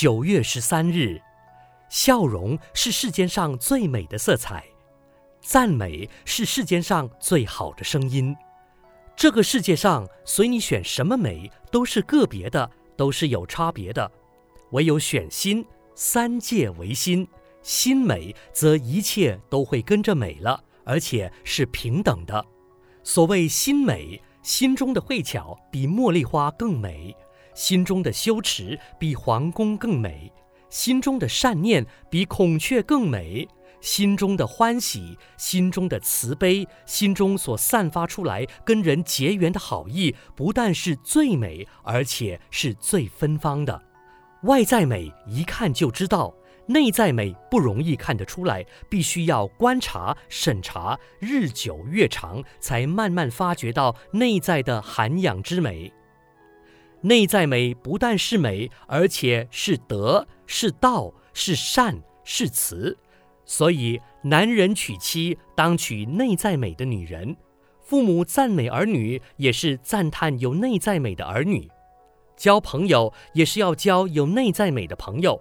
[0.00, 1.20] 九月十三日，
[1.88, 4.64] 笑容是世间上最美的色彩，
[5.40, 8.32] 赞美是世间上最好的声音。
[9.16, 14.08] 这个世界上，随你选什么美，都是个别的，都是有差别的。
[14.70, 15.66] 唯有选心，
[15.96, 17.26] 三界唯心，
[17.60, 22.46] 心美则一切都会跟着美了，而且是平等的。
[23.02, 24.22] 所谓心美。
[24.40, 27.14] 心中的慧巧比茉莉花更美，
[27.58, 30.32] 心中的羞耻比皇宫更美，
[30.70, 33.48] 心中的善念比孔雀更美，
[33.80, 43.82] 心中的欢喜、心中的慈悲、心中所散发出来跟人结缘的好意，不但是最美，而且是最芬芳的。
[44.44, 46.32] 外在美一看就知道。
[46.70, 55.90] 内在美不容易看得出来，必须要观察、审查，日久月长，才慢慢发觉到内在的涵养之美。
[57.00, 62.96] 内在美不但是美，而且是德、是道、是善、是慈。
[63.44, 67.34] 所以，男人娶妻当娶内在美的女人；
[67.80, 71.68] 父母赞美儿女，也是赞叹有内在美的儿女；
[72.36, 75.40] 交朋友也是要交有内在美的朋友。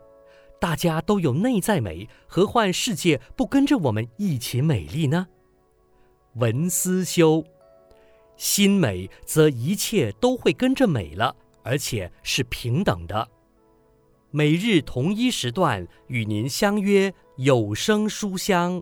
[0.60, 5.28] 大家都有内在美，何患世界不跟着我们一起美丽呢？
[6.36, 7.44] 文思修，
[8.38, 11.36] 心美则一切都会跟着美了，
[11.68, 13.30] 而且是平等的。
[14.32, 18.82] 每日同一时段与您相约有声书香。